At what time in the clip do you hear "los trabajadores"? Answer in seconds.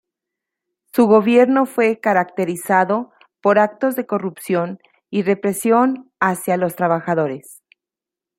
6.57-7.61